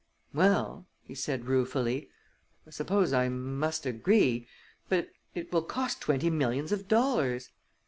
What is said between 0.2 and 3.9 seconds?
"Well," he said, ruefully, "I suppose I must